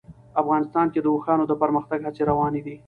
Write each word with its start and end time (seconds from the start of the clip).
افغانستان 0.41 0.85
کې 0.93 0.99
د 1.01 1.07
اوښانو 1.13 1.43
د 1.47 1.53
پرمختګ 1.61 1.99
هڅې 2.03 2.21
روانې 2.29 2.61
دي. 2.65 2.75